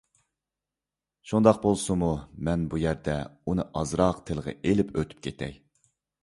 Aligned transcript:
شۇنداق 1.31 1.59
بولسىمۇ 1.65 2.09
مەن 2.47 2.63
بۇ 2.71 2.79
يەردە 2.85 3.15
ئۇنى 3.45 3.67
ئازراق 3.83 4.25
تىلغا 4.31 4.57
ئېلىپ 4.57 4.91
ئۆتۈپ 4.97 5.23
كېتەي. 5.29 5.55